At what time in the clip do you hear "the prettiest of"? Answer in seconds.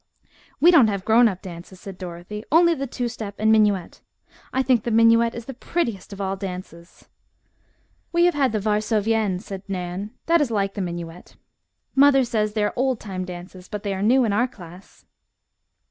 5.45-6.19